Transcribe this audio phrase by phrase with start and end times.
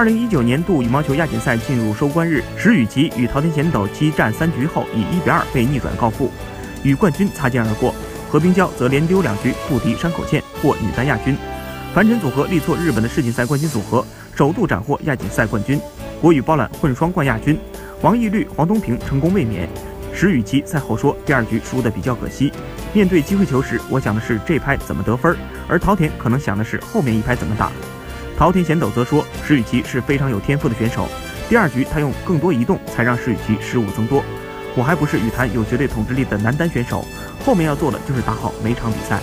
[0.00, 6.30] 二零一九年度羽毛球亚锦赛进入收官日，石宇奇与桃田贤斗激战三局后，以一比二被逆转告负，
[6.82, 7.94] 与冠军擦肩而过。
[8.30, 11.36] 何冰娇则连丢两局不敌山口茜，获女单亚军。
[11.94, 14.02] 樊晨组合力挫日本的世锦赛冠军组合，
[14.34, 15.78] 首度斩获亚锦赛冠军。
[16.18, 17.58] 国羽包揽混双冠亚军，
[18.00, 19.68] 王懿律、黄东萍成功卫冕。
[20.14, 22.50] 石宇奇赛后说：“第二局输得比较可惜。
[22.94, 25.36] 面对机会球时，我想的是这拍怎么得分，
[25.68, 27.70] 而桃田可能想的是后面一拍怎么打。”
[28.40, 31.06] 桃田贤斗则说：“石宇奇是非常有天赋的选手，
[31.50, 34.24] 第二局他用更多移动才让石宇奇失误增多。
[34.74, 37.04] 我还不是羽坛有绝对统治力的男单选手，
[37.44, 39.20] 后面要做的就是打好每场比赛。”